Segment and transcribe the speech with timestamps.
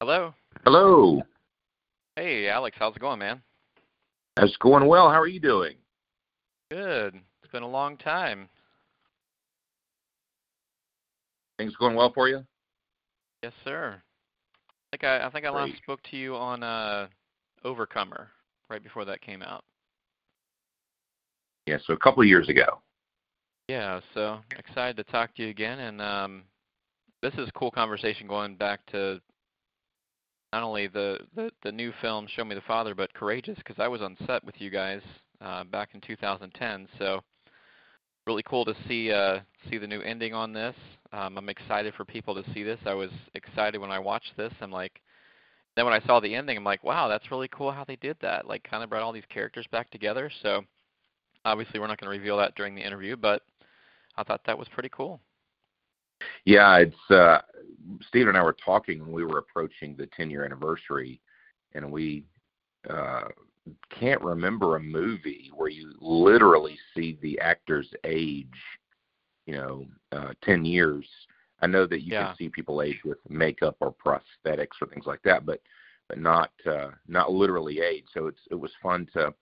[0.00, 0.34] Hello.
[0.64, 1.22] Hello.
[2.16, 3.42] Hey, Alex, how's it going, man?
[4.38, 5.10] It's going well.
[5.10, 5.74] How are you doing?
[6.70, 7.20] Good.
[7.42, 8.48] It's been a long time.
[11.58, 12.44] Things going well for you?
[13.42, 14.00] Yes, sir.
[14.92, 17.06] I think I, I think I last spoke to you on uh,
[17.64, 18.28] Overcomer
[18.68, 19.64] right before that came out.
[21.66, 22.80] Yeah, so a couple of years ago.
[23.68, 26.42] Yeah, so excited to talk to you again, and um,
[27.22, 29.20] this is a cool conversation going back to
[30.52, 33.86] not only the, the, the new film Show Me the Father, but Courageous, because I
[33.86, 35.00] was on set with you guys
[35.40, 36.88] uh, back in 2010.
[36.98, 37.20] So
[38.26, 40.74] really cool to see uh, see the new ending on this.
[41.12, 42.78] Um, I'm excited for people to see this.
[42.86, 44.52] I was excited when I watched this.
[44.60, 45.00] I'm like,
[45.76, 48.16] then when I saw the ending, I'm like, wow, that's really cool how they did
[48.20, 48.46] that.
[48.46, 50.30] Like, kind of brought all these characters back together.
[50.42, 50.62] So
[51.44, 53.42] obviously, we're not going to reveal that during the interview, but
[54.16, 55.20] I thought that was pretty cool.
[56.44, 57.40] Yeah, it's uh
[58.08, 61.20] Steve and I were talking when we were approaching the 10 year anniversary,
[61.74, 62.24] and we
[62.88, 63.24] uh,
[63.98, 68.48] can't remember a movie where you literally see the actor's age,
[69.50, 71.04] you know, uh, 10 years.
[71.60, 72.28] I know that you Yeah.
[72.28, 75.60] can see people age with makeup or prosthetics or things like that, but
[76.08, 78.04] but not uh, not literally age.
[78.14, 79.34] So it's it was fun to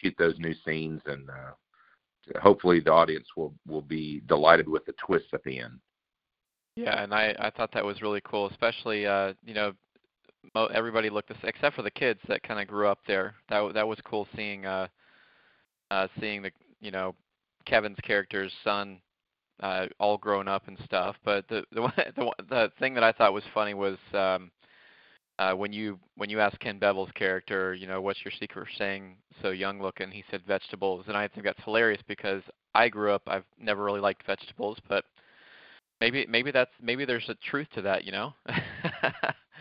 [0.00, 4.94] shoot those new scenes, and uh, hopefully the audience will will be delighted with the
[5.04, 5.78] twist at the end.
[6.76, 9.72] Yeah, and I I thought that was really cool, especially uh, you know,
[10.74, 13.34] everybody looked the except for the kids that kind of grew up there.
[13.48, 14.88] That that was cool seeing uh
[15.90, 16.50] uh seeing the
[16.80, 17.14] you know
[17.64, 19.00] Kevin's character's son
[19.60, 21.16] uh all grown up and stuff.
[21.24, 24.50] But the the one, the, the thing that I thought was funny was um
[25.38, 28.72] uh when you when you asked Ken Bevel's character, you know, what's your secret for
[28.74, 30.10] staying so young looking?
[30.10, 32.42] He said vegetables, and I think that's hilarious because
[32.74, 35.04] I grew up I've never really liked vegetables, but
[36.02, 38.34] maybe maybe that's maybe there's a truth to that, you know.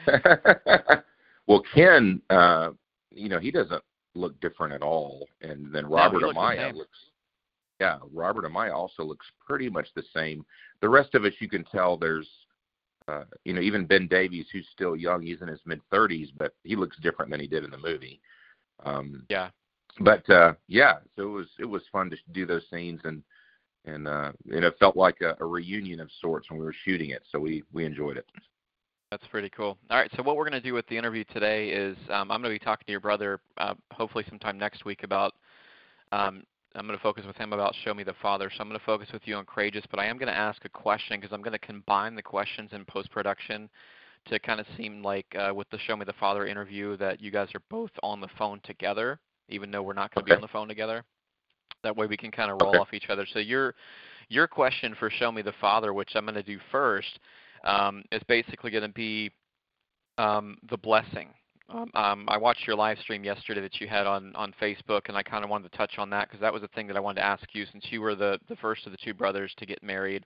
[1.47, 2.71] well, Ken, uh,
[3.11, 3.83] you know, he doesn't
[4.15, 6.97] look different at all, and then Robert the Amaya looks.
[7.81, 10.45] Yeah, Robert Amaya also looks pretty much the same.
[10.81, 12.29] The rest of us, you can tell there's,
[13.07, 16.53] uh, you know, even Ben Davies, who's still young, he's in his mid 30s, but
[16.63, 18.21] he looks different than he did in the movie.
[18.85, 19.49] Um, yeah.
[19.99, 23.23] but uh, yeah, so it was it was fun to do those scenes, and
[23.85, 27.09] and uh, and it felt like a, a reunion of sorts when we were shooting
[27.09, 27.23] it.
[27.31, 28.27] So we we enjoyed it.
[29.09, 29.75] That's pretty cool.
[29.89, 32.43] All right, so what we're going to do with the interview today is um, I'm
[32.43, 35.33] going to be talking to your brother uh, hopefully sometime next week about.
[36.11, 36.43] Um,
[36.75, 38.49] I'm going to focus with him about Show Me the Father.
[38.49, 40.63] So I'm going to focus with you on Courageous, but I am going to ask
[40.63, 43.69] a question because I'm going to combine the questions in post production
[44.27, 47.29] to kind of seem like uh, with the Show Me the Father interview that you
[47.29, 49.19] guys are both on the phone together,
[49.49, 51.03] even though we're not going to be on the phone together.
[51.83, 52.79] That way we can kind of roll Okay.
[52.79, 53.25] off each other.
[53.33, 53.75] So your
[54.29, 57.19] your question for Show Me the Father, which I'm going to do first,
[57.65, 59.31] um, is basically going to be
[60.17, 61.33] um, the blessing.
[61.73, 65.17] Um, um, I watched your live stream yesterday that you had on, on Facebook, and
[65.17, 66.99] I kind of wanted to touch on that because that was the thing that I
[66.99, 69.65] wanted to ask you since you were the, the first of the two brothers to
[69.65, 70.25] get married.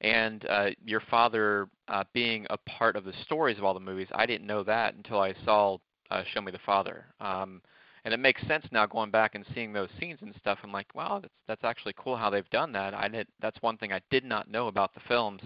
[0.00, 4.08] And uh, your father uh, being a part of the stories of all the movies,
[4.14, 5.78] I didn't know that until I saw
[6.10, 7.06] uh, Show Me the Father.
[7.20, 7.62] Um,
[8.04, 10.58] and it makes sense now going back and seeing those scenes and stuff.
[10.62, 12.94] I'm like, wow, that's that's actually cool how they've done that.
[12.94, 15.42] I did that's one thing I did not know about the films,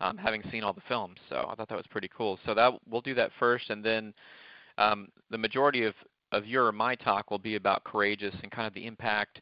[0.00, 1.16] um, having seen all the films.
[1.28, 2.38] So I thought that was pretty cool.
[2.46, 4.14] So that we'll do that first, and then
[4.78, 5.94] um, the majority of
[6.32, 9.40] of your or my talk will be about courageous and kind of the impact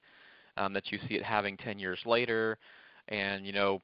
[0.56, 2.58] um, that you see it having 10 years later,
[3.08, 3.80] and you know.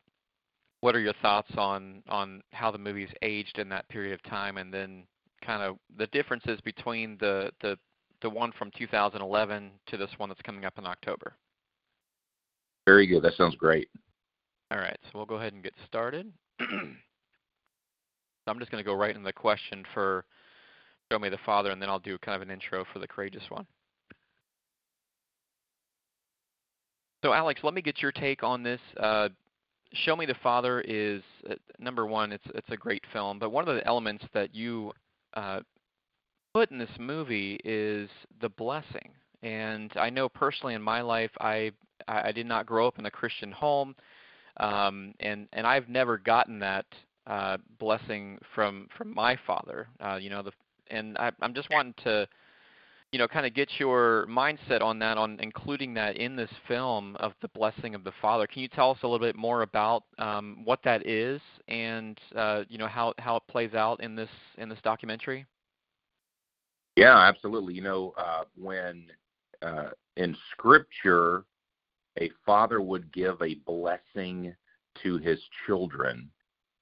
[0.81, 4.57] What are your thoughts on on how the movie's aged in that period of time,
[4.59, 5.05] and then
[5.41, 7.79] kind of the differences between the the
[8.23, 11.35] the one from 2011 to this one that's coming up in October.
[12.87, 13.23] Very good.
[13.23, 13.89] That sounds great.
[14.71, 16.33] All right, so we'll go ahead and get started.
[16.61, 16.67] so
[18.47, 20.25] I'm just going to go right into the question for
[21.13, 23.43] Show Me the Father, and then I'll do kind of an intro for the courageous
[23.51, 23.67] one.
[27.23, 28.81] So, Alex, let me get your take on this.
[28.99, 29.29] Uh,
[29.93, 31.21] Show Me the Father is
[31.51, 32.33] uh, number one.
[32.33, 34.93] It's it's a great film, but one of the elements that you
[35.35, 35.61] uh,
[36.55, 38.09] put in this movie is
[38.41, 39.11] the blessing.
[39.43, 41.73] And I know personally in my life, I
[42.09, 43.95] I did not grow up in a Christian home,
[44.61, 46.87] um, and and I've never gotten that
[47.27, 49.89] uh, blessing from from my father.
[50.01, 50.53] Uh, you know, the
[50.93, 52.29] and I, I'm just wanting to,
[53.11, 57.17] you know, kind of get your mindset on that, on including that in this film
[57.17, 58.47] of the blessing of the Father.
[58.47, 62.63] Can you tell us a little bit more about um, what that is, and uh,
[62.69, 65.47] you know how how it plays out in this in this documentary?
[66.97, 67.75] Yeah, absolutely.
[67.75, 69.07] You know, uh, when
[69.63, 71.45] uh, in Scripture,
[72.19, 74.55] a father would give a blessing
[75.03, 76.31] to his children,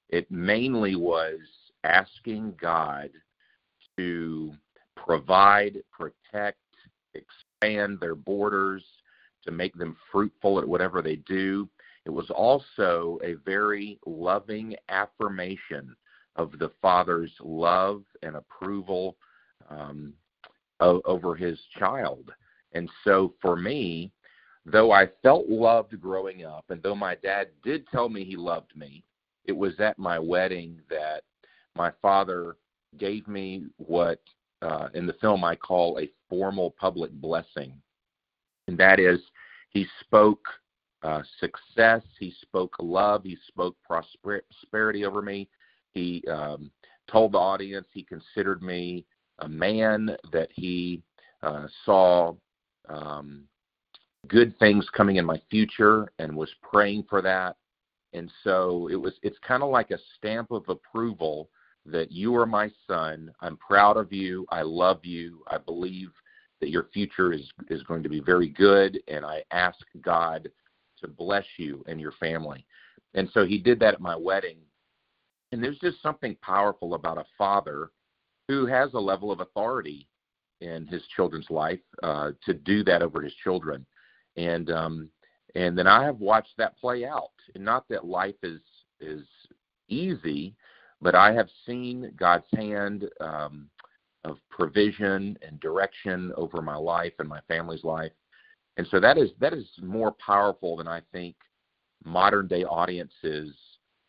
[0.09, 1.39] it mainly was
[1.83, 3.09] asking God
[3.97, 4.53] to
[4.95, 6.57] provide, protect,
[7.13, 8.83] expand their borders,
[9.45, 11.67] to make them fruitful at whatever they do.
[12.05, 15.95] It was also a very loving affirmation
[16.35, 19.17] of the Father's love and approval
[19.69, 20.13] um,
[20.79, 22.31] over his child.
[22.73, 24.11] And so for me,
[24.65, 28.75] though I felt loved growing up, and though my dad did tell me he loved
[28.75, 29.03] me,
[29.45, 31.23] it was at my wedding that
[31.75, 32.55] my father
[32.97, 34.21] gave me what
[34.61, 37.73] uh, in the film I call a formal public blessing.
[38.67, 39.19] And that is,
[39.69, 40.45] he spoke
[41.03, 45.49] uh, success, he spoke love, he spoke prosperity over me.
[45.93, 46.71] He um,
[47.11, 49.05] told the audience he considered me
[49.39, 51.01] a man that he
[51.41, 52.35] uh, saw
[52.87, 53.45] um,
[54.27, 57.55] good things coming in my future and was praying for that.
[58.13, 61.49] And so it was it's kind of like a stamp of approval
[61.85, 63.31] that you are my son.
[63.41, 64.45] I'm proud of you.
[64.49, 65.43] I love you.
[65.47, 66.11] I believe
[66.59, 70.49] that your future is is going to be very good and I ask God
[70.99, 72.65] to bless you and your family.
[73.13, 74.57] And so he did that at my wedding.
[75.51, 77.91] And there's just something powerful about a father
[78.47, 80.07] who has a level of authority
[80.61, 83.85] in his children's life uh, to do that over his children.
[84.37, 85.09] And um,
[85.55, 87.31] and then I have watched that play out.
[87.55, 88.61] And not that life is
[89.01, 89.25] is
[89.89, 90.55] easy,
[91.01, 93.69] but I have seen God's hand um,
[94.23, 98.11] of provision and direction over my life and my family's life.
[98.77, 101.35] And so that is that is more powerful than I think
[102.03, 103.53] modern day audiences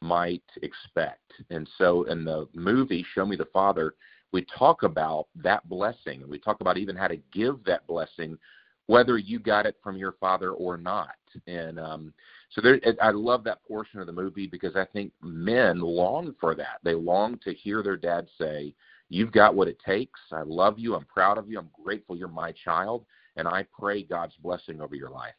[0.00, 1.32] might expect.
[1.50, 3.94] And so in the movie Show Me the Father,
[4.32, 8.38] we talk about that blessing and we talk about even how to give that blessing
[8.86, 11.14] whether you got it from your father or not.
[11.46, 12.12] And um,
[12.52, 16.54] so there, I love that portion of the movie because I think men long for
[16.54, 16.80] that.
[16.82, 18.74] They long to hear their dad say,
[19.08, 20.20] "You've got what it takes.
[20.30, 20.94] I love you.
[20.94, 21.58] I'm proud of you.
[21.58, 23.06] I'm grateful you're my child,
[23.36, 25.34] and I pray God's blessing over your life."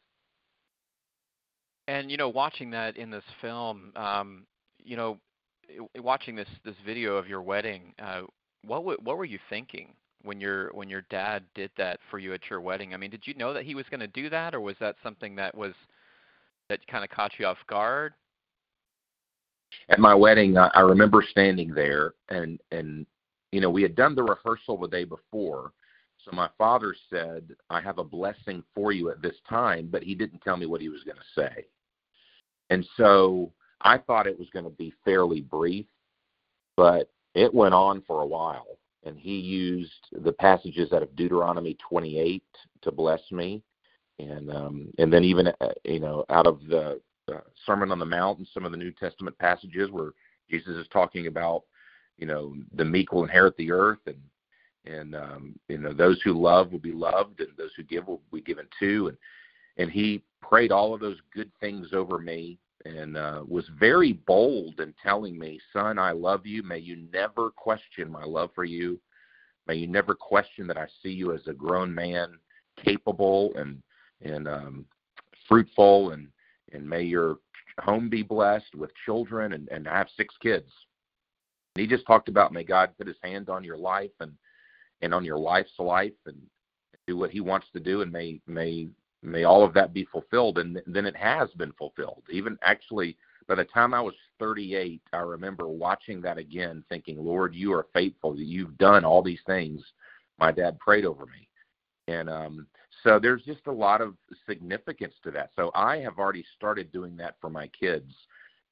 [1.88, 4.48] And you know, watching that in this film, um,
[4.80, 5.20] you know,
[6.00, 8.22] watching this this video of your wedding, uh,
[8.66, 9.94] what w- what were you thinking
[10.24, 12.96] when your when your dad did that for you at your wedding?
[12.96, 14.96] I mean, did you know that he was going to do that, or was that
[15.04, 15.74] something that was
[16.70, 18.14] that kind of caught you off guard?
[19.90, 23.06] At my wedding, I, remember standing there, and and
[23.52, 25.72] you know we had done the rehearsal the day before.
[26.24, 30.14] So my father said, "I have a blessing for you at this time," but he
[30.14, 31.66] didn't tell me what he was going to say.
[32.70, 33.52] And so
[33.82, 35.88] I thought it was going to be fairly brief,
[36.78, 41.78] but it went on for a while and he used the passages out of Deuteronomy
[41.88, 42.44] 28
[42.82, 43.62] to bless me,
[44.20, 47.02] and um, and then even uh, you know out of the
[47.32, 50.12] uh, Sermon on the Mount and some of the New Testament passages where
[50.50, 51.64] Jesus is talking about
[52.18, 54.22] you know the meek will inherit the earth and
[54.86, 58.22] and um, you know those who love will be loved and those who give will
[58.32, 59.18] be given to and
[59.78, 64.80] and he prayed all of those good things over me and uh, was very bold
[64.80, 66.64] in telling me, Son, I love you.
[66.64, 69.00] May you never question my love for you.
[69.68, 72.38] May you never question that I see you as a grown man,
[72.84, 73.82] capable and
[74.24, 74.86] and um,
[75.48, 76.28] fruitful, and
[76.72, 77.38] and may your
[77.80, 79.54] home be blessed with children.
[79.54, 80.72] And, and have six kids.
[81.76, 84.34] And he just talked about may God put His hand on your life and
[85.02, 86.42] and on your life's life and
[87.08, 88.90] do what He wants to do, and may may
[89.24, 93.56] may all of that be fulfilled and then it has been fulfilled even actually by
[93.56, 98.38] the time i was 38 i remember watching that again thinking lord you are faithful
[98.38, 99.82] you've done all these things
[100.40, 101.48] my dad prayed over me
[102.08, 102.68] and um
[103.04, 104.16] so there's just a lot of
[104.48, 108.12] significance to that so i have already started doing that for my kids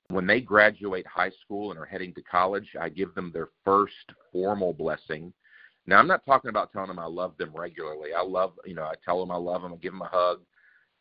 [0.10, 3.94] when they graduate high school and are heading to college i give them their first
[4.32, 5.32] formal blessing
[5.88, 8.14] now, I'm not talking about telling them I love them regularly.
[8.14, 10.42] I love, you know, I tell them I love them, I give them a hug,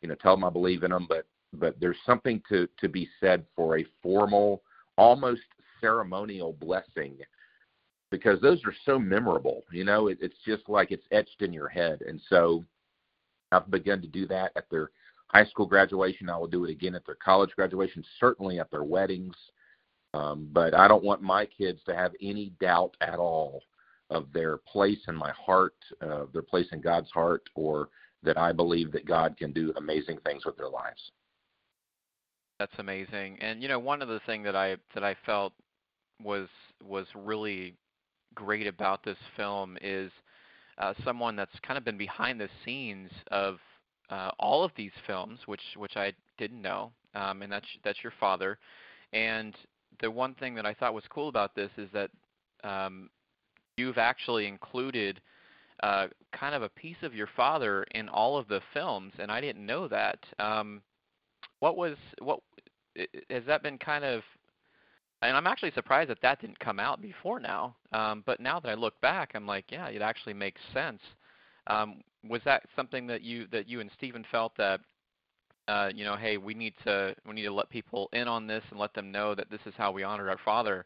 [0.01, 1.05] you know, tell them I believe in them.
[1.07, 4.63] But but there's something to to be said for a formal,
[4.97, 5.41] almost
[5.79, 7.17] ceremonial blessing,
[8.09, 9.63] because those are so memorable.
[9.71, 12.01] You know, it, it's just like it's etched in your head.
[12.01, 12.63] And so,
[13.51, 14.91] I've begun to do that at their
[15.27, 16.29] high school graduation.
[16.29, 19.35] I will do it again at their college graduation, certainly at their weddings.
[20.13, 23.63] Um, but I don't want my kids to have any doubt at all
[24.09, 27.89] of their place in my heart, uh, their place in God's heart, or
[28.23, 31.11] that I believe that God can do amazing things with their lives.
[32.59, 33.37] That's amazing.
[33.41, 35.53] And you know, one of the things that I that I felt
[36.21, 36.47] was
[36.83, 37.73] was really
[38.35, 40.11] great about this film is
[40.81, 43.59] uh, someone that's kind of been behind the scenes of
[44.09, 48.13] uh, all of these films, which which I didn't know, um, and that's that's your
[48.19, 48.57] father.
[49.13, 49.55] And
[50.01, 52.09] the one thing that I thought was cool about this is that
[52.63, 53.09] um,
[53.77, 55.21] you've actually included
[55.83, 59.39] uh, kind of a piece of your father in all of the films, and I
[59.39, 60.19] didn't know that.
[60.39, 60.81] Um,
[61.59, 62.39] what was what
[63.29, 64.23] has that been kind of?
[65.21, 67.75] And I'm actually surprised that that didn't come out before now.
[67.93, 71.01] Um, but now that I look back, I'm like, yeah, it actually makes sense.
[71.67, 74.79] Um, was that something that you that you and Stephen felt that
[75.67, 78.63] uh, you know, hey, we need to we need to let people in on this
[78.71, 80.85] and let them know that this is how we honor our father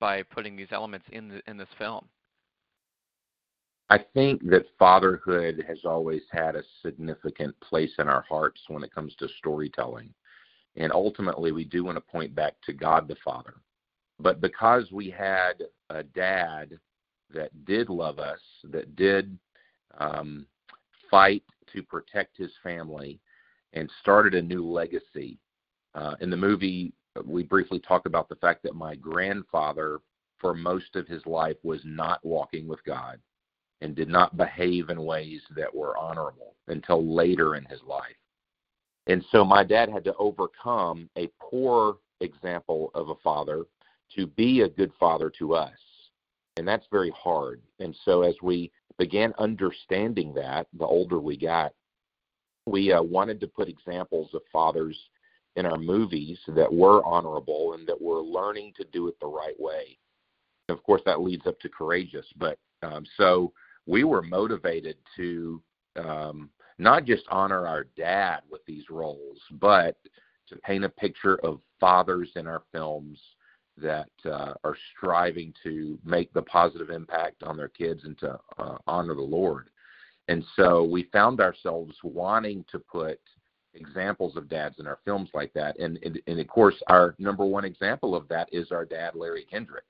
[0.00, 2.06] by putting these elements in the, in this film?
[3.90, 8.94] I think that fatherhood has always had a significant place in our hearts when it
[8.94, 10.12] comes to storytelling.
[10.76, 13.54] And ultimately, we do want to point back to God the Father.
[14.20, 15.54] But because we had
[15.90, 16.78] a dad
[17.32, 19.36] that did love us, that did
[19.98, 20.46] um,
[21.10, 21.42] fight
[21.72, 23.20] to protect his family,
[23.72, 25.38] and started a new legacy.
[25.94, 26.92] Uh, in the movie,
[27.24, 29.98] we briefly talk about the fact that my grandfather,
[30.38, 33.18] for most of his life, was not walking with God
[33.80, 38.16] and did not behave in ways that were honorable until later in his life.
[39.06, 43.64] And so my dad had to overcome a poor example of a father
[44.16, 45.72] to be a good father to us.
[46.56, 47.60] And that's very hard.
[47.80, 51.72] And so as we began understanding that, the older we got,
[52.66, 54.96] we uh, wanted to put examples of fathers
[55.56, 59.58] in our movies that were honorable and that were learning to do it the right
[59.58, 59.98] way.
[60.68, 62.26] Of course, that leads up to courageous.
[62.36, 63.52] But um, so
[63.86, 65.62] we were motivated to
[65.96, 69.96] um, not just honor our dad with these roles, but
[70.48, 73.18] to paint a picture of fathers in our films
[73.76, 78.78] that uh, are striving to make the positive impact on their kids and to uh,
[78.86, 79.68] honor the Lord.
[80.28, 83.20] And so we found ourselves wanting to put
[83.74, 85.78] examples of dads in our films like that.
[85.78, 89.44] And, and, and of course, our number one example of that is our dad, Larry
[89.50, 89.84] Kendrick.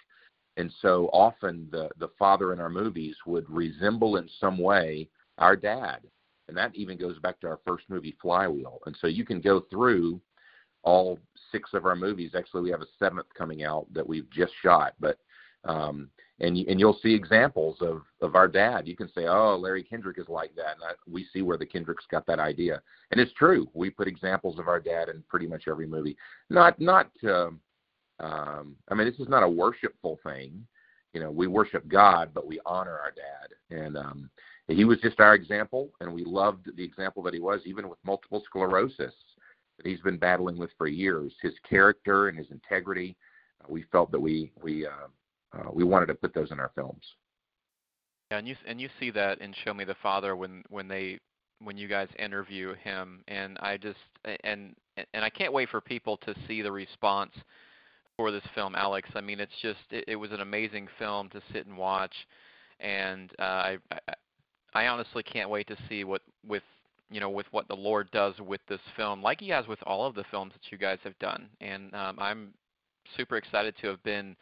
[0.57, 5.57] And so often the, the father in our movies would resemble in some way our
[5.57, 6.01] dad.
[6.49, 8.81] And that even goes back to our first movie, Flywheel.
[8.87, 10.21] And so you can go through
[10.85, 11.19] all
[11.51, 12.33] six of our movies.
[12.37, 14.95] Actually, we have a seventh coming out that we've just shot.
[15.01, 15.19] But
[15.65, 16.11] um,
[16.41, 18.87] and and you'll see examples of of our dad.
[18.87, 21.67] You can say, "Oh, Larry Kendrick is like that," and I, we see where the
[21.67, 22.83] Kendricks got that idea.
[23.11, 23.69] And it's true.
[23.73, 26.17] We put examples of our dad in pretty much every movie.
[26.51, 27.11] Not not.
[27.25, 27.61] Um,
[28.21, 30.65] um, I mean, this is not a worshipful thing.
[31.15, 34.31] You know, we worship God, but we honor our dad, and um,
[34.69, 37.99] he was just our example, and we loved the example that he was, even with
[38.05, 39.15] multiple sclerosis
[39.77, 41.33] that he's been battling with for years.
[41.43, 43.17] His character and his integrity.
[43.63, 45.09] Uh, we felt that we we uh,
[45.59, 47.03] uh, we wanted to put those in our films.
[48.31, 51.19] Yeah, and you and you see that in Show Me the Father when when they
[51.63, 53.99] when you guys interview him, and I just
[54.45, 57.33] and and I can't wait for people to see the response
[58.17, 59.09] for this film, Alex.
[59.15, 62.15] I mean, it's just it, it was an amazing film to sit and watch,
[62.81, 64.15] and uh, I, I
[64.75, 66.63] I honestly can't wait to see what with
[67.15, 70.05] you know with what the Lord does with this film, like He has with all
[70.07, 72.55] of the films that you guys have done, and um, I'm
[73.17, 74.37] super excited to have been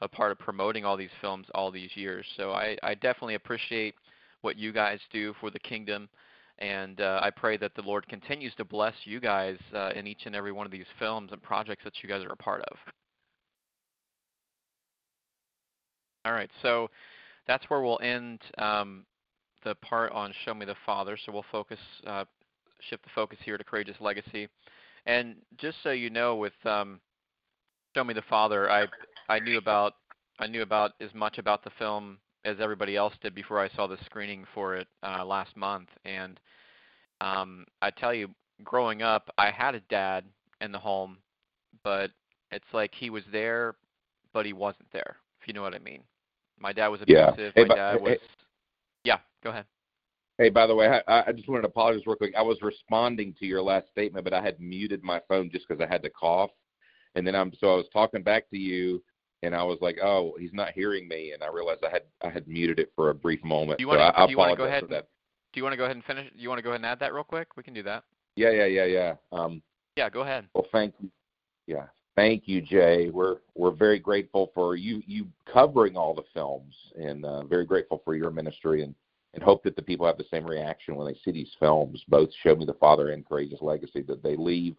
[0.00, 2.26] a part of promoting all these films all these years.
[2.36, 3.94] So I, I definitely appreciate
[4.42, 6.08] what you guys do for the kingdom.
[6.58, 10.26] And uh, I pray that the Lord continues to bless you guys uh, in each
[10.26, 12.76] and every one of these films and projects that you guys are a part of.
[16.24, 16.88] All right, so
[17.48, 19.04] that's where we'll end um,
[19.64, 21.18] the part on Show Me the Father.
[21.24, 22.24] So we'll focus, uh,
[22.88, 24.48] shift the focus here to Courageous Legacy.
[25.06, 27.00] And just so you know, with um,
[27.94, 28.86] Show Me the Father, I
[29.28, 29.94] I knew about
[30.38, 33.86] I knew about as much about the film as everybody else did before I saw
[33.86, 35.88] the screening for it uh, last month.
[36.04, 36.40] And
[37.20, 38.28] um, I tell you,
[38.64, 40.24] growing up, I had a dad
[40.60, 41.18] in the home,
[41.84, 42.10] but
[42.50, 43.74] it's like he was there,
[44.32, 45.16] but he wasn't there.
[45.40, 46.02] If you know what I mean.
[46.58, 47.34] My dad was abusive.
[47.38, 47.50] Yeah.
[47.54, 48.12] Hey, my dad was.
[48.12, 48.18] Hey.
[49.42, 49.66] Go ahead.
[50.38, 52.34] Hey, by the way, I, I just wanted to apologize real quick.
[52.36, 55.82] I was responding to your last statement, but I had muted my phone just because
[55.82, 56.50] I had to cough,
[57.14, 59.02] and then I'm so I was talking back to you
[59.42, 62.30] and I was like, "Oh, he's not hearing me," and I realized I had I
[62.30, 63.78] had muted it for a brief moment.
[63.78, 64.84] Do you want to, so do you want to go ahead?
[64.84, 66.30] And, do you want to go ahead and finish?
[66.32, 67.56] Do you want to go ahead and add that real quick?
[67.56, 68.04] We can do that.
[68.36, 69.14] Yeah, yeah, yeah, yeah.
[69.32, 69.62] Um,
[69.96, 70.46] yeah, go ahead.
[70.54, 71.10] Well, thank you.
[71.66, 73.10] Yeah, thank you, Jay.
[73.10, 78.00] We're we're very grateful for you you covering all the films, and uh, very grateful
[78.04, 78.94] for your ministry, and
[79.34, 82.28] and hope that the people have the same reaction when they see these films, both
[82.42, 84.76] Show Me the Father and Courageous Legacy, that they leave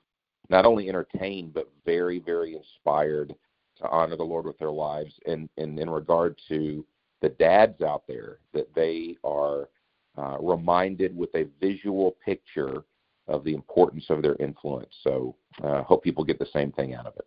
[0.49, 3.33] not only entertained but very, very inspired
[3.77, 6.85] to honor the Lord with their lives, and, and in regard to
[7.21, 9.69] the dads out there, that they are
[10.17, 12.83] uh, reminded with a visual picture
[13.27, 14.93] of the importance of their influence.
[15.01, 17.25] So, uh, hope people get the same thing out of it.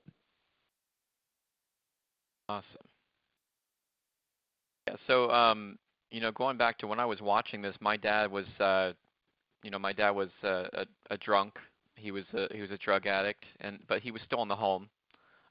[2.48, 2.64] Awesome.
[4.86, 5.78] Yeah, So, um,
[6.16, 8.94] you know, going back to when I was watching this, my dad was, uh,
[9.62, 11.58] you know, my dad was uh, a, a drunk.
[11.96, 14.56] He was a, he was a drug addict, and but he was still in the
[14.56, 14.88] home.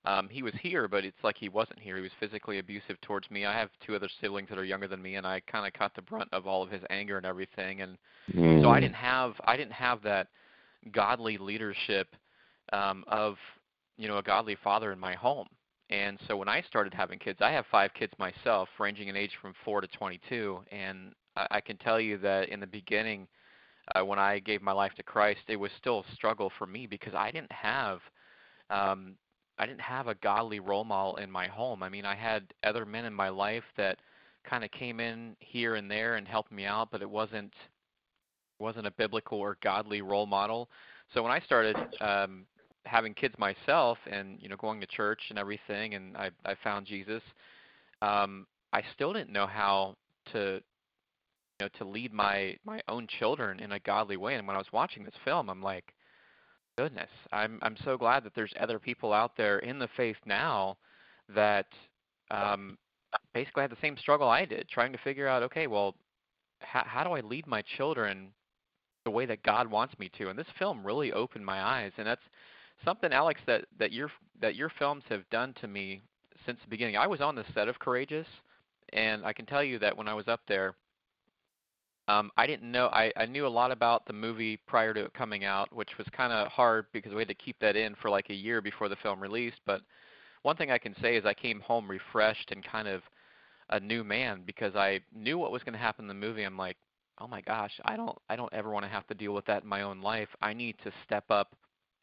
[0.05, 1.97] Um, he was here, but it's like he wasn't here.
[1.97, 3.45] He was physically abusive towards me.
[3.45, 5.93] I have two other siblings that are younger than me, and I kind of caught
[5.93, 7.81] the brunt of all of his anger and everything.
[7.81, 7.95] And
[8.35, 8.63] Mm.
[8.63, 10.29] so I didn't have I didn't have that
[10.91, 12.15] godly leadership
[12.73, 13.37] um, of
[13.97, 15.47] you know a godly father in my home.
[15.89, 19.31] And so when I started having kids, I have five kids myself, ranging in age
[19.41, 23.27] from four to 22, and I, I can tell you that in the beginning,
[23.93, 26.87] uh, when I gave my life to Christ, it was still a struggle for me
[26.87, 27.99] because I didn't have
[28.71, 29.15] um,
[29.57, 31.83] I didn't have a godly role model in my home.
[31.83, 33.99] I mean, I had other men in my life that
[34.43, 37.53] kind of came in here and there and helped me out, but it wasn't
[38.59, 40.69] wasn't a biblical or godly role model.
[41.13, 42.45] So when I started um,
[42.85, 46.85] having kids myself and you know going to church and everything, and I, I found
[46.85, 47.21] Jesus,
[48.01, 49.95] um, I still didn't know how
[50.33, 50.61] to
[51.59, 54.35] you know to lead my my own children in a godly way.
[54.35, 55.93] And when I was watching this film, I'm like,
[56.77, 60.77] goodness, I'm I'm so glad that there's other people out there in the faith now
[61.33, 61.67] that
[62.31, 62.77] um,
[63.33, 65.95] basically had the same struggle I did, trying to figure out, okay, well,
[66.59, 68.29] how, how do I lead my children
[69.03, 70.29] the way that God wants me to?
[70.29, 72.21] And this film really opened my eyes, and that's
[72.83, 74.11] something, Alex, that that your
[74.41, 76.01] that your films have done to me
[76.45, 76.97] since the beginning.
[76.97, 78.27] I was on the set of Courageous,
[78.93, 80.75] and I can tell you that when I was up there,
[82.07, 82.87] um, I didn't know.
[82.87, 86.07] I, I knew a lot about the movie prior to it coming out, which was
[86.15, 88.89] kind of hard because we had to keep that in for like a year before
[88.89, 89.59] the film released.
[89.65, 89.81] But
[90.43, 93.01] one thing I can say is I came home refreshed and kind of
[93.69, 96.43] a new man because I knew what was going to happen in the movie.
[96.43, 96.77] I'm like,
[97.19, 99.63] oh my gosh, I don't I don't ever want to have to deal with that
[99.63, 100.29] in my own life.
[100.41, 101.55] I need to step up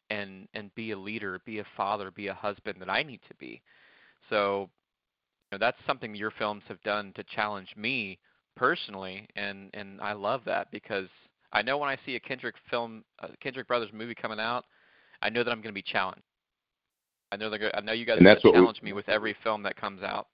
[0.09, 3.35] and and be a leader, be a father, be a husband that I need to
[3.35, 3.61] be.
[4.29, 4.69] So,
[5.51, 8.19] you know, that's something your films have done to challenge me
[8.55, 11.07] personally, and and I love that because
[11.51, 14.65] I know when I see a Kendrick film, a Kendrick Brothers movie coming out,
[15.21, 16.23] I know that I'm going to be challenged.
[17.31, 17.75] I know they're.
[17.75, 19.35] I know you guys And are that's going to what we- challenge me with every
[19.43, 20.27] film that comes out.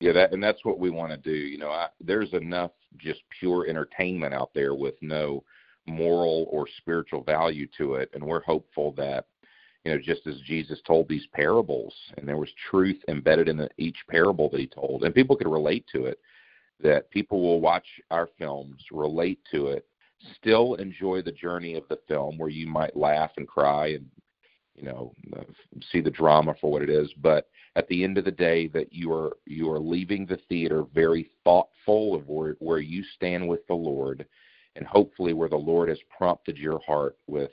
[0.00, 1.32] Yeah, that and that's what we want to do.
[1.32, 5.42] You know, I, there's enough just pure entertainment out there with no
[5.86, 9.26] moral or spiritual value to it, and we're hopeful that
[9.86, 13.68] you know, just as Jesus told these parables, and there was truth embedded in the,
[13.78, 16.18] each parable that he told, and people could relate to it.
[16.80, 19.86] That people will watch our films, relate to it,
[20.36, 24.06] still enjoy the journey of the film, where you might laugh and cry and
[24.74, 25.12] you know
[25.92, 28.92] see the drama for what it is, but at the end of the day that
[28.92, 33.64] you are you are leaving the theater very thoughtful of where where you stand with
[33.68, 34.26] the Lord
[34.76, 37.50] and hopefully where the Lord has prompted your heart with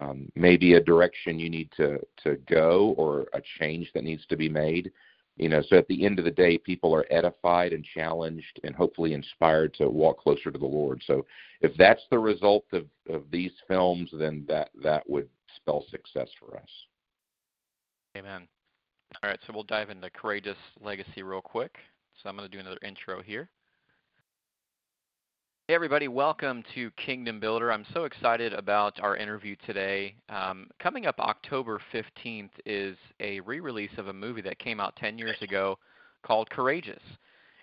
[0.00, 4.36] um, maybe a direction you need to to go or a change that needs to
[4.36, 4.90] be made
[5.36, 8.74] you know so at the end of the day people are edified and challenged and
[8.74, 11.24] hopefully inspired to walk closer to the Lord so
[11.60, 16.56] if that's the result of of these films then that that would spell success for
[16.56, 16.68] us
[18.16, 18.46] Amen.
[19.22, 21.76] All right, so we'll dive into Courageous Legacy real quick.
[22.22, 23.48] So I'm going to do another intro here.
[25.66, 27.72] Hey, everybody, welcome to Kingdom Builder.
[27.72, 30.14] I'm so excited about our interview today.
[30.28, 34.94] Um, coming up October 15th is a re release of a movie that came out
[34.96, 35.78] 10 years ago
[36.22, 37.00] called Courageous.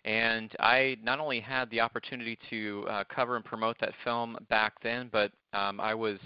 [0.03, 4.81] And I not only had the opportunity to uh, cover and promote that film back
[4.81, 6.17] then, but um, I was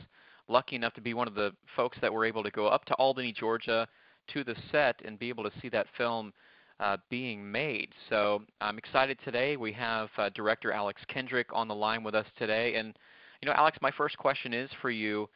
[0.47, 2.93] lucky enough to be one of the folks that were able to go up to
[2.93, 3.85] Albany, Georgia,
[4.29, 6.31] to the set and be able to see that film
[6.79, 7.89] uh, being made.
[8.09, 9.57] So I'm excited today.
[9.57, 12.75] We have uh, director Alex Kendrick on the line with us today.
[12.75, 12.97] And,
[13.41, 15.29] you know, Alex, my first question is for you.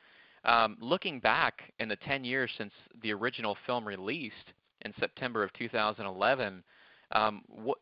[0.46, 2.72] Um, looking back in the 10 years since
[3.02, 6.64] the original film released in September of 2011,
[7.12, 7.78] um, what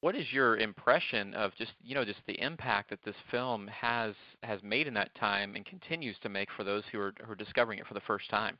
[0.00, 4.14] what is your impression of just you know just the impact that this film has
[4.42, 7.36] has made in that time and continues to make for those who are who are
[7.36, 8.58] discovering it for the first time?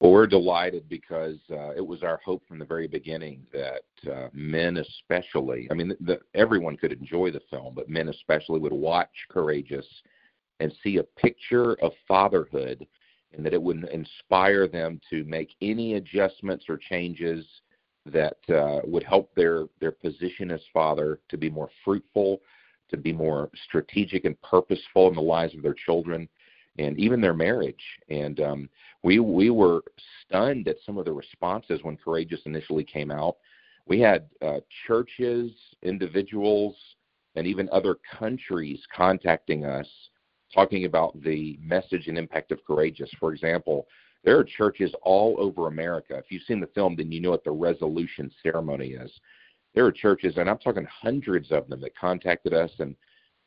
[0.00, 4.28] Well, we're delighted because uh, it was our hope from the very beginning that uh,
[4.32, 9.08] men, especially, I mean, the, everyone could enjoy the film, but men especially would watch
[9.30, 9.86] Courageous
[10.60, 12.86] and see a picture of fatherhood
[13.32, 17.44] and that it would inspire them to make any adjustments or changes
[18.06, 22.40] that uh, would help their, their position as father to be more fruitful,
[22.90, 26.28] to be more strategic and purposeful in the lives of their children
[26.78, 27.82] and even their marriage.
[28.08, 28.68] And um,
[29.04, 29.82] we we were
[30.26, 33.36] stunned at some of the responses when Courageous initially came out.
[33.86, 36.74] We had uh, churches, individuals,
[37.36, 39.86] and even other countries contacting us,
[40.52, 43.10] talking about the message and impact of Courageous.
[43.20, 43.86] For example,
[44.24, 46.16] there are churches all over America.
[46.16, 49.12] If you've seen the film, then you know what the resolution ceremony is.
[49.74, 52.96] there are churches, and I'm talking hundreds of them that contacted us and,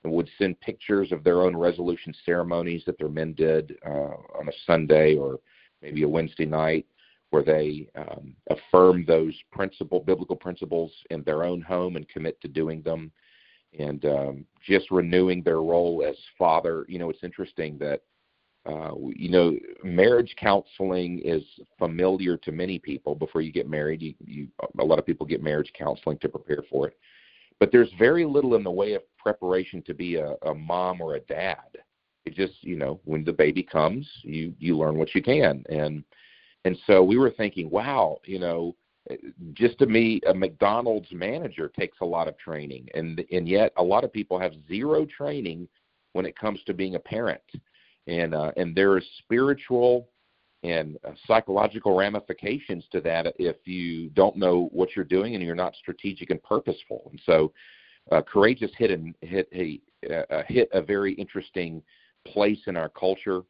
[0.03, 4.47] and would send pictures of their own resolution ceremonies that their men did uh, on
[4.47, 5.39] a Sunday or
[5.81, 6.85] maybe a Wednesday night,
[7.29, 12.47] where they um, affirm those principle biblical principles in their own home and commit to
[12.47, 13.11] doing them,
[13.77, 16.85] and um, just renewing their role as father.
[16.87, 18.01] You know, it's interesting that
[18.67, 21.43] uh, you know, marriage counseling is
[21.77, 23.15] familiar to many people.
[23.15, 24.47] Before you get married, you, you,
[24.79, 26.97] a lot of people get marriage counseling to prepare for it.
[27.59, 31.15] But there's very little in the way of preparation to be a, a mom or
[31.15, 31.77] a dad.
[32.25, 36.03] It just, you know, when the baby comes, you you learn what you can, and
[36.65, 38.75] and so we were thinking, wow, you know,
[39.53, 43.83] just to me, a McDonald's manager takes a lot of training, and and yet a
[43.83, 45.67] lot of people have zero training
[46.13, 47.41] when it comes to being a parent.
[48.07, 50.09] And uh, and there is spiritual
[50.63, 55.55] and uh, psychological ramifications to that if you don't know what you're doing and you're
[55.55, 57.07] not strategic and purposeful.
[57.11, 57.53] And so,
[58.11, 59.81] uh, courageous hit and hit a
[60.31, 61.83] uh, hit a very interesting
[62.25, 63.41] place in our culture.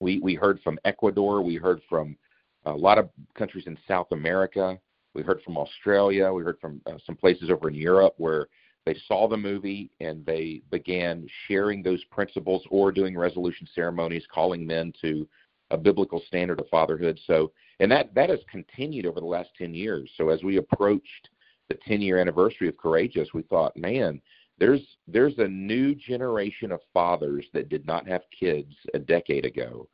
[0.00, 1.42] We we heard from Ecuador.
[1.42, 2.16] We heard from
[2.64, 4.78] a lot of countries in South America.
[5.14, 6.32] We heard from Australia.
[6.32, 8.46] We heard from uh, some places over in Europe where
[8.86, 14.66] they saw the movie and they began sharing those principles or doing resolution ceremonies, calling
[14.66, 15.26] men to
[15.72, 17.18] a biblical standard of fatherhood.
[17.26, 20.10] So, and that that has continued over the last 10 years.
[20.16, 21.30] So, as we approached
[21.68, 24.20] the 10 year anniversary of Courageous, we thought, man,
[24.58, 29.88] there's there's a new generation of fathers that did not have kids a decade ago,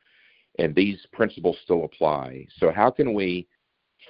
[0.59, 2.47] and these principles still apply.
[2.59, 3.49] So, how can we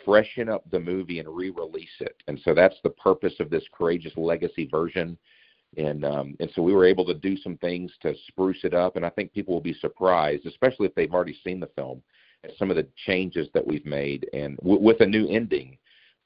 [0.04, 2.22] freshen up the movie and re-release it.
[2.28, 5.18] And so that's the purpose of this Courageous Legacy version.
[5.76, 8.96] And um, and so we were able to do some things to spruce it up,
[8.96, 12.02] and I think people will be surprised, especially if they've already seen the film,
[12.42, 15.76] at some of the changes that we've made, and w- with a new ending.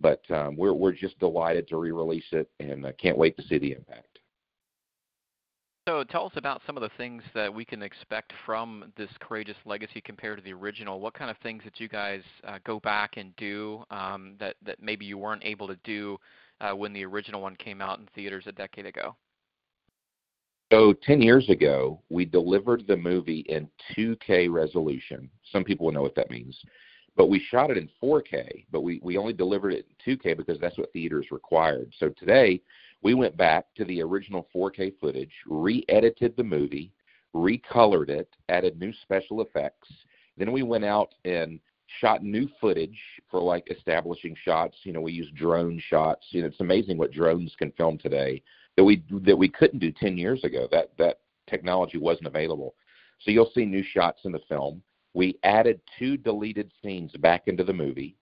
[0.00, 3.72] But um, we're we're just delighted to re-release it, and can't wait to see the
[3.72, 4.12] impact.
[5.88, 9.56] So tell us about some of the things that we can expect from this Courageous
[9.64, 11.00] Legacy compared to the original.
[11.00, 14.80] What kind of things that you guys uh, go back and do um, that that
[14.80, 16.18] maybe you weren't able to do
[16.60, 19.16] uh, when the original one came out in theaters a decade ago?
[20.72, 25.28] So 10 years ago, we delivered the movie in 2K resolution.
[25.52, 26.58] Some people will know what that means.
[27.14, 30.58] But we shot it in 4K, but we, we only delivered it in 2K because
[30.58, 31.92] that's what theaters required.
[31.98, 32.62] So today,
[33.02, 36.90] we went back to the original 4K footage, re edited the movie,
[37.34, 39.90] recolored it, added new special effects.
[40.38, 41.60] Then we went out and
[42.00, 42.98] shot new footage
[43.30, 44.78] for like establishing shots.
[44.84, 46.24] You know, we use drone shots.
[46.30, 48.42] You know, it's amazing what drones can film today
[48.76, 50.68] that we that we couldn't do 10 years ago.
[50.70, 52.74] That that technology wasn't available.
[53.20, 54.82] So you'll see new shots in the film.
[55.14, 58.16] We added two deleted scenes back into the movie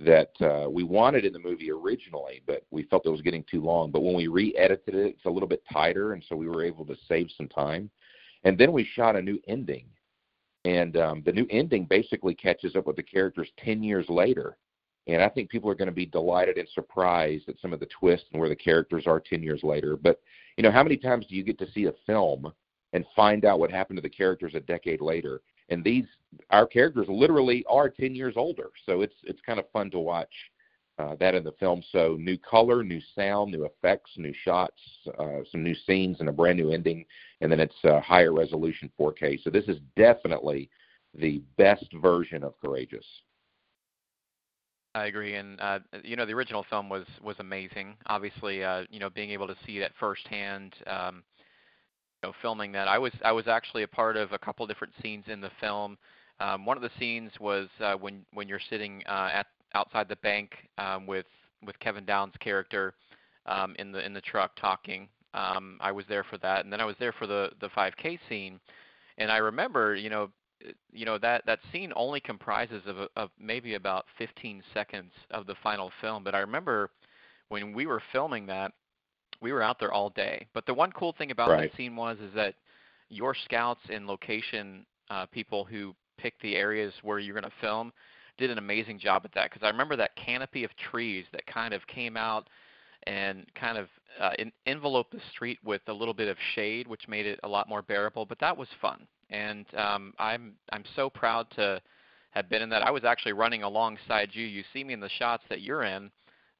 [0.00, 3.62] that uh, we wanted in the movie originally, but we felt it was getting too
[3.62, 3.90] long.
[3.90, 6.84] But when we re-edited it, it's a little bit tighter, and so we were able
[6.86, 7.90] to save some time.
[8.44, 9.86] And then we shot a new ending,
[10.64, 14.56] and um, the new ending basically catches up with the characters ten years later.
[15.08, 17.88] And I think people are going to be delighted and surprised at some of the
[17.98, 19.96] twists and where the characters are ten years later.
[19.96, 20.20] But
[20.56, 22.52] you know, how many times do you get to see a film
[22.92, 25.42] and find out what happened to the characters a decade later?
[25.72, 26.04] and these
[26.50, 28.70] our characters literally are 10 years older.
[28.86, 30.32] So it's it's kind of fun to watch
[30.98, 31.82] uh, that in the film.
[31.90, 34.80] So new color new sound new effects new shots
[35.18, 37.04] uh, some new scenes and a brand new ending.
[37.40, 40.68] And then it's uh, higher resolution 4k so this is definitely
[41.14, 43.06] the best version of courageous
[44.94, 47.96] I agree, and uh, you know the original film was was amazing.
[48.06, 51.22] Obviously, uh, you know being able to see that firsthand, um,
[52.22, 52.88] know, filming that.
[52.88, 55.98] I was I was actually a part of a couple different scenes in the film.
[56.40, 60.16] Um, one of the scenes was uh, when when you're sitting uh, at outside the
[60.16, 61.26] bank um, with
[61.64, 62.94] with Kevin Downes' character
[63.46, 65.08] um, in the in the truck talking.
[65.34, 68.18] Um, I was there for that, and then I was there for the the 5K
[68.28, 68.60] scene.
[69.18, 70.30] And I remember, you know,
[70.92, 75.54] you know that that scene only comprises of, of maybe about 15 seconds of the
[75.62, 76.24] final film.
[76.24, 76.90] But I remember
[77.48, 78.72] when we were filming that,
[79.40, 80.46] we were out there all day.
[80.54, 81.70] But the one cool thing about right.
[81.70, 82.54] that scene was is that
[83.08, 87.92] your scouts and location uh, people who picked the areas where you're going to film
[88.38, 89.50] did an amazing job at that.
[89.50, 92.48] Because I remember that canopy of trees that kind of came out
[93.06, 93.88] and kind of
[94.20, 97.48] uh, in, enveloped the street with a little bit of shade, which made it a
[97.48, 98.26] lot more bearable.
[98.26, 101.80] But that was fun, and um, I'm I'm so proud to
[102.30, 102.82] have been in that.
[102.82, 104.44] I was actually running alongside you.
[104.44, 106.10] You see me in the shots that you're in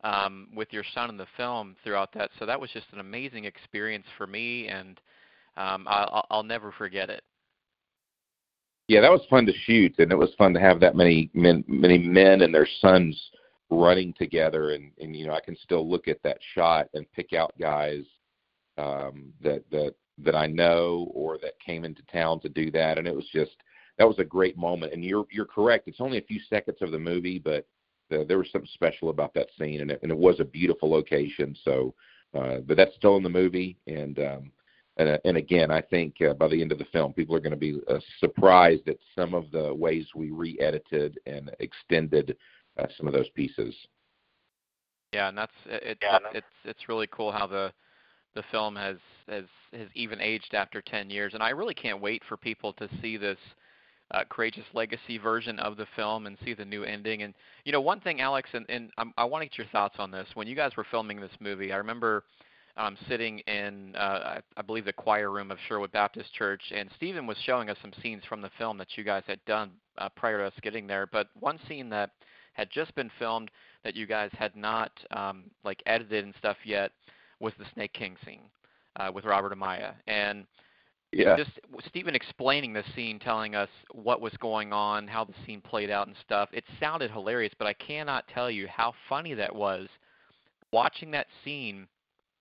[0.04, 2.30] um, with your son in the film throughout that.
[2.38, 5.00] So that was just an amazing experience for me, and
[5.56, 7.22] um, I'll, I'll never forget it.
[8.88, 11.64] Yeah, that was fun to shoot, and it was fun to have that many men,
[11.66, 13.30] many men and their sons
[13.72, 17.32] running together, and and you know I can still look at that shot and pick
[17.32, 18.04] out guys
[18.78, 23.06] um, that that that I know or that came into town to do that, and
[23.06, 23.52] it was just
[23.98, 24.92] that was a great moment.
[24.92, 25.88] And you're you're correct.
[25.88, 27.66] It's only a few seconds of the movie, but
[28.10, 30.90] the, there was something special about that scene, and it, and it was a beautiful
[30.90, 31.56] location.
[31.64, 31.94] So,
[32.34, 34.52] uh, but that's still in the movie, and um,
[34.98, 37.40] and, uh, and again, I think uh, by the end of the film, people are
[37.40, 42.36] going to be uh, surprised at some of the ways we re-edited and extended
[42.96, 43.74] some of those pieces.
[45.12, 47.72] Yeah, and that's it, yeah, it's, it's it's really cool how the
[48.34, 48.96] the film has
[49.28, 52.88] has has even aged after 10 years, and I really can't wait for people to
[53.00, 53.38] see this
[54.12, 57.22] uh, Courageous Legacy version of the film and see the new ending.
[57.22, 59.96] And you know, one thing, Alex, and, and I'm, I want to get your thoughts
[59.98, 60.26] on this.
[60.34, 62.24] When you guys were filming this movie, I remember
[62.76, 66.90] um, sitting in, uh, I, I believe, the choir room of Sherwood Baptist Church, and
[66.96, 70.08] Stephen was showing us some scenes from the film that you guys had done uh,
[70.10, 71.06] prior to us getting there.
[71.06, 72.10] But one scene that
[72.52, 73.50] had just been filmed
[73.84, 76.92] that you guys had not um, like edited and stuff yet
[77.40, 78.42] was the Snake King scene
[78.96, 80.46] uh, with Robert Amaya, and
[81.12, 81.36] yeah.
[81.36, 81.50] just
[81.88, 86.06] Stephen explaining the scene, telling us what was going on, how the scene played out
[86.06, 86.48] and stuff.
[86.52, 89.88] It sounded hilarious, but I cannot tell you how funny that was.
[90.72, 91.86] Watching that scene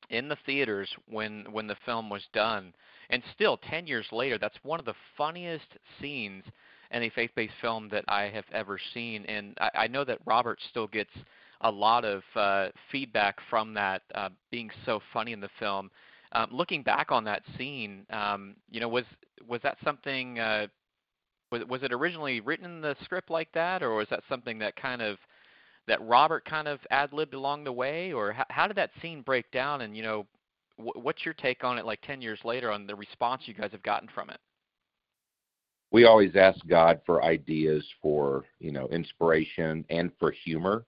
[0.10, 2.74] in the theaters when when the film was done,
[3.10, 5.68] and still 10 years later, that's one of the funniest
[6.00, 6.44] scenes
[6.92, 9.26] in a faith-based film that I have ever seen.
[9.26, 11.12] And I, I know that Robert still gets
[11.62, 15.90] a lot of uh, feedback from that uh, being so funny in the film.
[16.34, 19.06] Um, looking back on that scene, um, you know, was
[19.48, 20.40] was that something?
[20.40, 20.68] Uh,
[21.52, 24.76] was was it originally written in the script like that, or was that something that
[24.76, 25.18] kind of
[25.88, 29.22] that Robert kind of ad libbed along the way, or how, how did that scene
[29.22, 29.82] break down?
[29.82, 30.26] And you know,
[30.78, 31.86] wh- what's your take on it?
[31.86, 34.40] Like ten years later, on the response you guys have gotten from it
[35.92, 40.86] we always ask God for ideas for you know inspiration and for humor,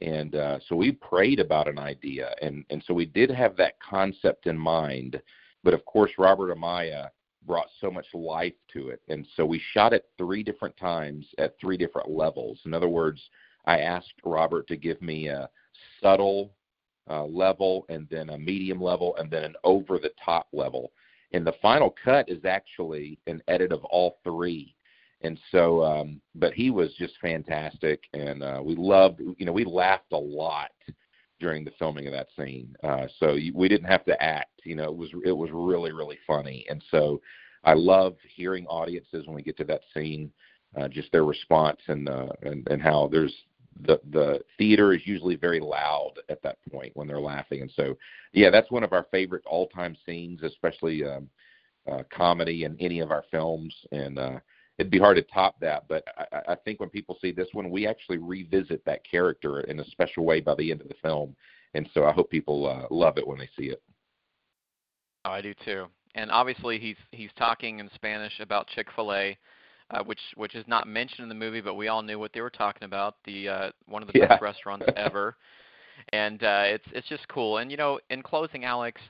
[0.00, 3.78] and uh, so we prayed about an idea, and and so we did have that
[3.80, 5.20] concept in mind,
[5.62, 7.10] but of course Robert Amaya
[7.46, 11.58] brought so much life to it, and so we shot it three different times at
[11.60, 12.60] three different levels.
[12.64, 13.20] In other words,
[13.66, 15.48] I asked Robert to give me a
[16.02, 16.52] subtle
[17.10, 20.92] uh, level, and then a medium level, and then an over the top level
[21.32, 24.74] and the final cut is actually an edit of all three.
[25.22, 28.04] And so um but he was just fantastic.
[28.14, 30.70] And uh we loved you know we laughed a lot
[31.40, 32.74] during the filming of that scene.
[32.82, 36.18] Uh so we didn't have to act you know it was it was really really
[36.26, 36.64] funny.
[36.70, 37.20] And so
[37.64, 40.30] i love hearing audiences when we get to that scene
[40.78, 43.34] uh just their response and uh and and how there's
[43.82, 47.96] the the theater is usually very loud at that point when they're laughing, and so
[48.32, 51.28] yeah, that's one of our favorite all time scenes, especially um,
[51.90, 54.38] uh, comedy in any of our films, and uh,
[54.78, 55.84] it'd be hard to top that.
[55.88, 59.80] But I, I think when people see this one, we actually revisit that character in
[59.80, 61.34] a special way by the end of the film,
[61.74, 63.82] and so I hope people uh, love it when they see it.
[65.24, 65.86] Oh, I do too.
[66.14, 69.38] And obviously, he's he's talking in Spanish about Chick Fil A
[69.90, 72.40] uh, which which is not mentioned in the movie, but we all knew what they
[72.40, 73.16] were talking about.
[73.24, 74.28] The uh, one of the yeah.
[74.28, 75.36] best restaurants ever,
[76.12, 77.58] and uh, it's it's just cool.
[77.58, 79.00] And you know, in closing, Alex,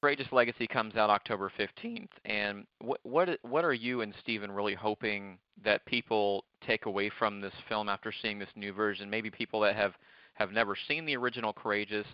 [0.00, 4.74] Courageous Legacy comes out October 15th, and what what what are you and Stephen really
[4.74, 9.08] hoping that people take away from this film after seeing this new version?
[9.08, 9.94] Maybe people that have
[10.34, 12.06] have never seen the original Courageous.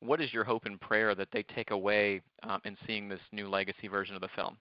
[0.00, 3.48] What is your hope and prayer that they take away um, in seeing this new
[3.48, 4.56] legacy version of the film?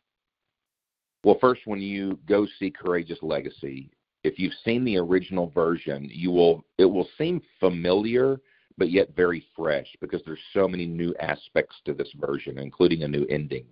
[1.24, 3.92] Well, first, when you go see Courageous Legacy,
[4.24, 8.40] if you've seen the original version, you will it will seem familiar,
[8.78, 13.08] but yet very fresh because there's so many new aspects to this version, including a
[13.08, 13.66] new ending.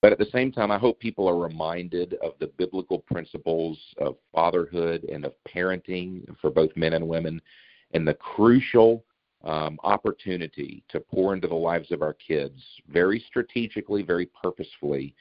[0.00, 4.16] But at the same time, I hope people are reminded of the biblical principles of
[4.34, 7.40] fatherhood and of parenting for both men and women,
[7.92, 9.04] and the crucial
[9.44, 15.14] um, opportunity to pour into the lives of our kids very strategically, very purposefully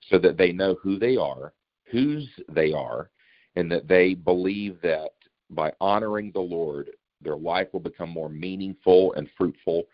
[0.00, 1.52] so that they know who they are,
[1.90, 3.10] whose they are,
[3.56, 5.10] and that they believe that
[5.50, 9.84] by honoring the Lord, their life will become more meaningful and fruitful.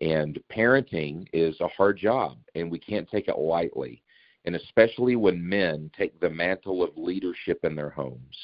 [0.00, 4.02] And parenting is a hard job, and we can't take it lightly.
[4.44, 8.36] And especially when men take the mantle of leadership in their homes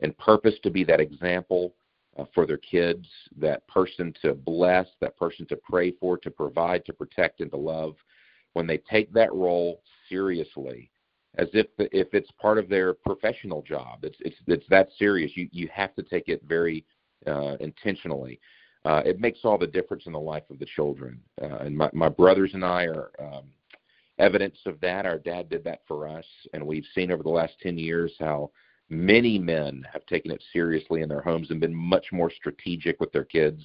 [0.00, 1.74] and purpose to be that example
[2.18, 6.84] uh, for their kids, that person to bless, that person to pray for, to provide,
[6.84, 7.96] to protect, and to love.
[8.52, 10.90] When they take that role seriously
[11.38, 14.00] as if if it's part of their professional job.
[14.02, 15.32] It's it's it's that serious.
[15.34, 16.84] You you have to take it very
[17.26, 18.40] uh, intentionally.
[18.84, 21.20] Uh, it makes all the difference in the life of the children.
[21.40, 23.44] Uh, and my my brothers and I are um,
[24.18, 25.06] evidence of that.
[25.06, 28.50] Our dad did that for us, and we've seen over the last ten years how
[28.90, 33.12] Many men have taken it seriously in their homes and been much more strategic with
[33.12, 33.64] their kids.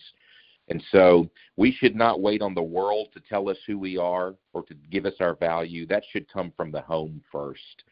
[0.67, 4.35] And so we should not wait on the world to tell us who we are
[4.53, 5.85] or to give us our value.
[5.85, 7.83] That should come from the home first.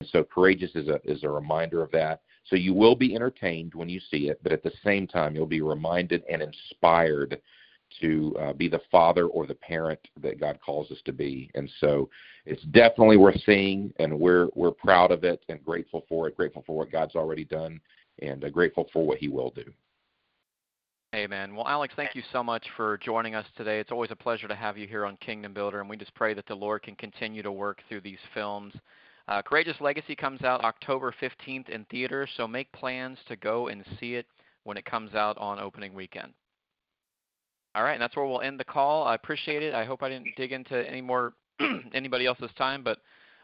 [0.00, 2.22] And so courageous is a is a reminder of that.
[2.44, 5.46] So you will be entertained when you see it, but at the same time you'll
[5.46, 7.40] be reminded and inspired
[8.00, 11.50] to uh, be the father or the parent that God calls us to be.
[11.54, 12.08] And so
[12.46, 16.36] it's definitely worth seeing, and we're we're proud of it and grateful for it.
[16.36, 17.80] Grateful for what God's already done,
[18.20, 19.64] and uh, grateful for what He will do.
[21.14, 21.54] Amen.
[21.54, 23.78] Well, Alex, thank you so much for joining us today.
[23.80, 26.32] It's always a pleasure to have you here on Kingdom Builder, and we just pray
[26.32, 28.72] that the Lord can continue to work through these films.
[29.28, 33.84] Uh, Courageous Legacy comes out October 15th in theaters, so make plans to go and
[34.00, 34.24] see it
[34.64, 36.32] when it comes out on opening weekend.
[37.74, 39.04] All right, and that's where we'll end the call.
[39.04, 39.74] I appreciate it.
[39.74, 41.34] I hope I didn't dig into any more
[41.92, 42.98] anybody else's time, but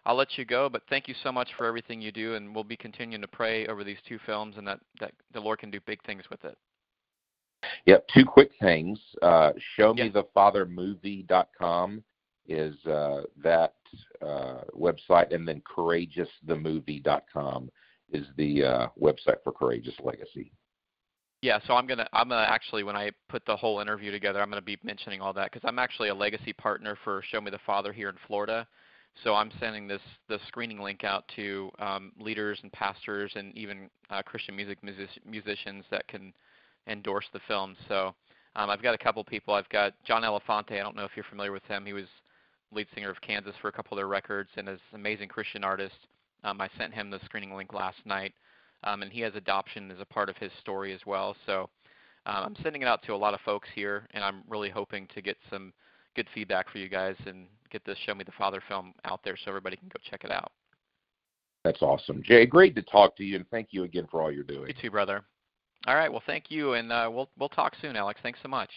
[0.07, 0.71] I'll let you go.
[0.71, 3.67] But thank you so much for everything you do, and we'll be continuing to pray
[3.67, 6.57] over these two films and that, that the Lord can do big things with it.
[7.87, 8.99] Yep, two quick things.
[9.23, 12.03] Uh, ShowMeTheFatherMovie.com
[12.47, 13.75] is uh, that
[14.23, 17.71] uh, website, and then CourageousTheMovie.com
[18.11, 20.51] is the uh, website for Courageous Legacy.
[21.41, 24.49] Yeah, so I'm gonna I'm gonna actually when I put the whole interview together, I'm
[24.49, 27.61] gonna be mentioning all that because I'm actually a legacy partner for Show Me the
[27.65, 28.67] Father here in Florida.
[29.23, 33.89] So I'm sending this the screening link out to um, leaders and pastors and even
[34.11, 36.33] uh, Christian music music, musicians that can
[36.89, 37.77] endorse the film.
[37.89, 38.15] So
[38.57, 39.55] um, I've got a couple people.
[39.55, 40.73] I've got John Elefante.
[40.73, 41.87] I don't know if you're familiar with him.
[41.87, 42.07] He was
[42.73, 45.65] lead singer of Kansas for a couple of their records and is an amazing Christian
[45.65, 45.97] artist.
[46.45, 48.35] Um, I sent him the screening link last night
[48.85, 51.35] um, and he has adoption as a part of his story as well.
[51.47, 51.69] So
[52.27, 55.09] um, I'm sending it out to a lot of folks here, and I'm really hoping
[55.15, 55.73] to get some
[56.15, 59.37] good feedback for you guys and get this Show Me the Father film out there
[59.37, 60.53] so everybody can go check it out.
[61.65, 62.47] That's awesome, Jay.
[62.47, 64.69] Great to talk to you, and thank you again for all you're doing.
[64.69, 65.25] You too, brother.
[65.87, 66.11] All right.
[66.11, 68.21] Well, thank you, and uh, we'll we'll talk soon, Alex.
[68.23, 68.71] Thanks so much.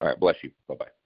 [0.00, 0.18] All right.
[0.18, 0.50] Bless you.
[0.68, 1.01] Bye bye.